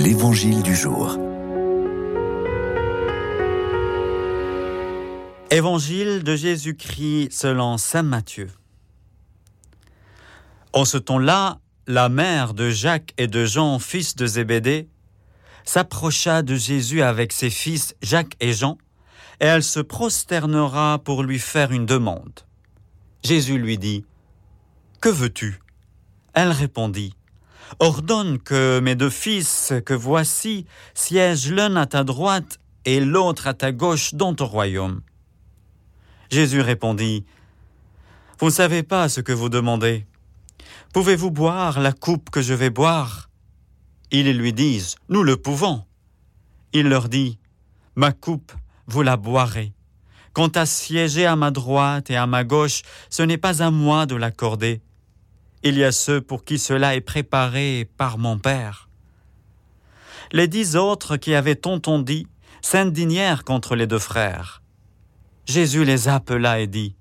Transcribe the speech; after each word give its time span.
L'Évangile 0.00 0.62
du 0.62 0.76
jour. 0.76 1.18
Évangile 5.50 6.22
de 6.22 6.36
Jésus-Christ 6.36 7.32
selon 7.32 7.78
Saint 7.78 8.04
Matthieu. 8.04 8.48
En 10.72 10.84
ce 10.84 10.98
temps-là, 10.98 11.58
la 11.88 12.08
mère 12.08 12.54
de 12.54 12.70
Jacques 12.70 13.12
et 13.18 13.26
de 13.26 13.44
Jean, 13.44 13.80
fils 13.80 14.14
de 14.14 14.24
Zébédée, 14.24 14.88
s'approcha 15.64 16.42
de 16.42 16.54
Jésus 16.54 17.02
avec 17.02 17.32
ses 17.32 17.50
fils 17.50 17.96
Jacques 18.00 18.36
et 18.38 18.52
Jean, 18.52 18.78
et 19.40 19.46
elle 19.46 19.64
se 19.64 19.80
prosternera 19.80 21.00
pour 21.00 21.24
lui 21.24 21.40
faire 21.40 21.72
une 21.72 21.86
demande. 21.86 22.46
Jésus 23.24 23.58
lui 23.58 23.78
dit, 23.78 24.04
Que 25.00 25.08
veux-tu? 25.08 25.58
Elle 26.34 26.52
répondit, 26.52 27.14
Ordonne 27.78 28.38
que 28.38 28.80
mes 28.80 28.94
deux 28.94 29.10
fils 29.10 29.72
que 29.84 29.94
voici 29.94 30.66
siègent 30.94 31.52
l'un 31.52 31.76
à 31.76 31.86
ta 31.86 32.04
droite 32.04 32.58
et 32.84 33.00
l'autre 33.00 33.46
à 33.46 33.54
ta 33.54 33.72
gauche 33.72 34.14
dans 34.14 34.34
ton 34.34 34.46
royaume. 34.46 35.02
Jésus 36.30 36.60
répondit, 36.60 37.24
Vous 38.38 38.46
ne 38.46 38.52
savez 38.52 38.82
pas 38.82 39.08
ce 39.08 39.20
que 39.20 39.32
vous 39.32 39.48
demandez. 39.48 40.06
Pouvez-vous 40.92 41.30
boire 41.30 41.80
la 41.80 41.92
coupe 41.92 42.30
que 42.30 42.42
je 42.42 42.54
vais 42.54 42.70
boire? 42.70 43.28
Ils 44.10 44.36
lui 44.36 44.52
disent, 44.52 44.96
Nous 45.08 45.22
le 45.22 45.36
pouvons. 45.36 45.84
Il 46.72 46.88
leur 46.88 47.08
dit, 47.08 47.38
Ma 47.94 48.12
coupe, 48.12 48.52
vous 48.86 49.02
la 49.02 49.16
boirez. 49.16 49.72
Quant 50.32 50.48
à 50.48 50.66
siéger 50.66 51.26
à 51.26 51.36
ma 51.36 51.50
droite 51.50 52.10
et 52.10 52.16
à 52.16 52.26
ma 52.26 52.44
gauche, 52.44 52.82
ce 53.10 53.22
n'est 53.22 53.38
pas 53.38 53.62
à 53.62 53.70
moi 53.70 54.06
de 54.06 54.14
l'accorder. 54.14 54.80
Il 55.64 55.76
y 55.76 55.84
a 55.84 55.90
ceux 55.90 56.20
pour 56.20 56.44
qui 56.44 56.58
cela 56.58 56.94
est 56.94 57.00
préparé 57.00 57.90
par 57.96 58.16
mon 58.16 58.38
Père. 58.38 58.88
Les 60.30 60.46
dix 60.46 60.76
autres 60.76 61.16
qui 61.16 61.34
avaient 61.34 61.66
entendu 61.66 62.26
s'indignèrent 62.62 63.44
contre 63.44 63.74
les 63.74 63.86
deux 63.86 63.98
frères. 63.98 64.62
Jésus 65.46 65.84
les 65.84 66.08
appela 66.08 66.60
et 66.60 66.66
dit, 66.66 66.94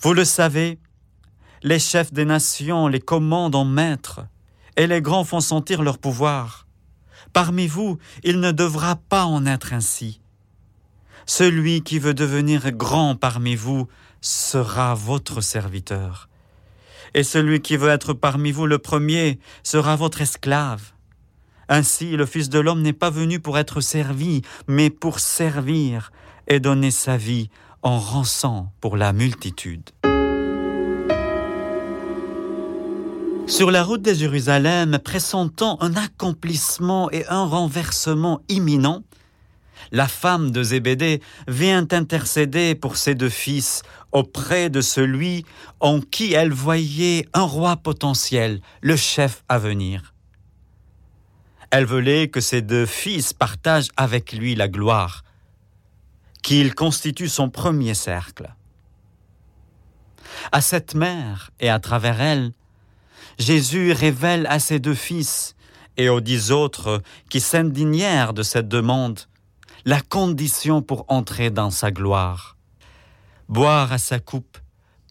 Vous 0.00 0.14
le 0.14 0.24
savez, 0.24 0.78
les 1.62 1.78
chefs 1.78 2.12
des 2.12 2.24
nations 2.24 2.86
les 2.88 3.00
commandent 3.00 3.54
en 3.54 3.64
maître, 3.64 4.20
et 4.76 4.86
les 4.86 5.02
grands 5.02 5.24
font 5.24 5.40
sentir 5.40 5.82
leur 5.82 5.98
pouvoir. 5.98 6.66
Parmi 7.32 7.66
vous, 7.66 7.98
il 8.22 8.40
ne 8.40 8.52
devra 8.52 8.96
pas 8.96 9.24
en 9.24 9.46
être 9.46 9.72
ainsi. 9.72 10.20
Celui 11.26 11.82
qui 11.82 11.98
veut 11.98 12.14
devenir 12.14 12.70
grand 12.72 13.16
parmi 13.16 13.54
vous 13.54 13.88
sera 14.20 14.94
votre 14.94 15.40
serviteur. 15.40 16.28
Et 17.14 17.22
celui 17.22 17.60
qui 17.60 17.76
veut 17.76 17.90
être 17.90 18.14
parmi 18.14 18.52
vous 18.52 18.66
le 18.66 18.78
premier 18.78 19.38
sera 19.62 19.96
votre 19.96 20.22
esclave. 20.22 20.92
Ainsi, 21.68 22.16
le 22.16 22.26
Fils 22.26 22.48
de 22.48 22.58
l'homme 22.58 22.82
n'est 22.82 22.92
pas 22.92 23.10
venu 23.10 23.40
pour 23.40 23.58
être 23.58 23.80
servi, 23.80 24.42
mais 24.66 24.90
pour 24.90 25.20
servir 25.20 26.12
et 26.48 26.60
donner 26.60 26.90
sa 26.90 27.16
vie 27.16 27.48
en 27.82 27.98
rançon 27.98 28.68
pour 28.80 28.96
la 28.96 29.12
multitude. 29.12 29.90
Sur 33.46 33.70
la 33.70 33.82
route 33.82 34.02
de 34.02 34.14
Jérusalem, 34.14 34.98
pressentant 35.02 35.76
un 35.82 35.94
accomplissement 35.94 37.10
et 37.10 37.26
un 37.28 37.44
renversement 37.44 38.40
imminent, 38.48 39.02
la 39.90 40.08
femme 40.08 40.50
de 40.50 40.62
Zébédée 40.62 41.20
vient 41.48 41.86
intercéder 41.90 42.74
pour 42.74 42.96
ses 42.96 43.14
deux 43.14 43.28
fils 43.28 43.82
auprès 44.12 44.70
de 44.70 44.80
celui 44.80 45.44
en 45.80 46.00
qui 46.00 46.34
elle 46.34 46.52
voyait 46.52 47.26
un 47.32 47.42
roi 47.42 47.76
potentiel, 47.76 48.60
le 48.80 48.96
chef 48.96 49.42
à 49.48 49.58
venir. 49.58 50.14
Elle 51.70 51.86
voulait 51.86 52.28
que 52.28 52.40
ses 52.40 52.60
deux 52.60 52.86
fils 52.86 53.32
partagent 53.32 53.90
avec 53.96 54.32
lui 54.32 54.54
la 54.54 54.68
gloire, 54.68 55.24
qu'il 56.42 56.74
constitue 56.74 57.28
son 57.28 57.48
premier 57.48 57.94
cercle. 57.94 58.54
À 60.50 60.60
cette 60.60 60.94
mère 60.94 61.50
et 61.60 61.70
à 61.70 61.78
travers 61.78 62.20
elle, 62.20 62.52
Jésus 63.38 63.92
révèle 63.92 64.46
à 64.46 64.58
ses 64.58 64.78
deux 64.78 64.94
fils 64.94 65.54
et 65.96 66.08
aux 66.08 66.20
dix 66.20 66.50
autres 66.50 67.02
qui 67.28 67.40
s'indignèrent 67.40 68.34
de 68.34 68.42
cette 68.42 68.68
demande 68.68 69.20
la 69.84 70.00
condition 70.00 70.82
pour 70.82 71.04
entrer 71.08 71.50
dans 71.50 71.70
sa 71.70 71.90
gloire, 71.90 72.56
boire 73.48 73.92
à 73.92 73.98
sa 73.98 74.18
coupe, 74.20 74.58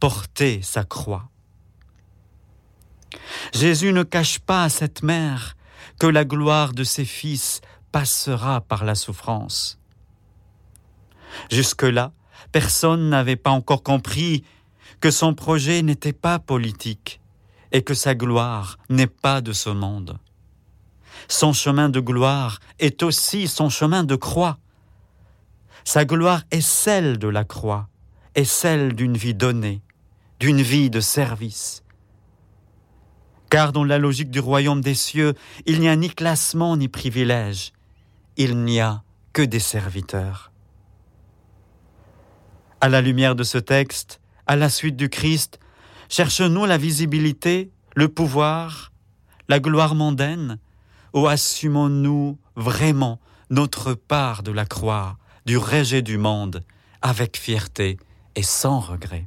porter 0.00 0.60
sa 0.62 0.84
croix. 0.84 1.28
Jésus 3.54 3.92
ne 3.92 4.02
cache 4.02 4.38
pas 4.38 4.64
à 4.64 4.68
cette 4.68 5.02
mère 5.02 5.56
que 5.98 6.06
la 6.06 6.24
gloire 6.24 6.72
de 6.72 6.84
ses 6.84 7.04
fils 7.04 7.60
passera 7.92 8.60
par 8.60 8.84
la 8.84 8.94
souffrance. 8.94 9.78
Jusque-là, 11.50 12.12
personne 12.52 13.08
n'avait 13.08 13.36
pas 13.36 13.50
encore 13.50 13.82
compris 13.82 14.44
que 15.00 15.10
son 15.10 15.34
projet 15.34 15.82
n'était 15.82 16.12
pas 16.12 16.38
politique 16.38 17.20
et 17.72 17.82
que 17.82 17.94
sa 17.94 18.14
gloire 18.14 18.78
n'est 18.88 19.06
pas 19.06 19.40
de 19.40 19.52
ce 19.52 19.70
monde. 19.70 20.18
Son 21.28 21.52
chemin 21.52 21.88
de 21.88 22.00
gloire 22.00 22.58
est 22.78 23.02
aussi 23.02 23.48
son 23.48 23.68
chemin 23.68 24.04
de 24.04 24.16
croix. 24.16 24.58
Sa 25.84 26.04
gloire 26.04 26.42
est 26.50 26.60
celle 26.60 27.18
de 27.18 27.28
la 27.28 27.44
croix, 27.44 27.88
est 28.34 28.44
celle 28.44 28.94
d'une 28.94 29.16
vie 29.16 29.34
donnée, 29.34 29.82
d'une 30.40 30.62
vie 30.62 30.90
de 30.90 31.00
service. 31.00 31.82
Car 33.50 33.72
dans 33.72 33.84
la 33.84 33.98
logique 33.98 34.30
du 34.30 34.40
royaume 34.40 34.82
des 34.82 34.94
cieux, 34.94 35.34
il 35.66 35.80
n'y 35.80 35.88
a 35.88 35.96
ni 35.96 36.10
classement 36.10 36.76
ni 36.76 36.88
privilège, 36.88 37.72
il 38.36 38.64
n'y 38.64 38.80
a 38.80 39.02
que 39.32 39.42
des 39.42 39.60
serviteurs. 39.60 40.52
À 42.80 42.88
la 42.88 43.00
lumière 43.00 43.34
de 43.34 43.42
ce 43.42 43.58
texte, 43.58 44.20
à 44.46 44.56
la 44.56 44.68
suite 44.68 44.96
du 44.96 45.08
Christ, 45.08 45.58
cherchons-nous 46.08 46.66
la 46.66 46.78
visibilité, 46.78 47.70
le 47.96 48.08
pouvoir, 48.08 48.92
la 49.48 49.60
gloire 49.60 49.94
mondaine, 49.94 50.58
ou 51.14 51.26
assumons-nous 51.26 52.38
vraiment 52.56 53.20
notre 53.50 53.94
part 53.94 54.42
de 54.42 54.52
la 54.52 54.66
croix, 54.66 55.16
du 55.46 55.56
rejet 55.56 56.02
du 56.02 56.18
monde, 56.18 56.62
avec 57.02 57.36
fierté 57.36 57.96
et 58.36 58.42
sans 58.42 58.80
regret 58.80 59.16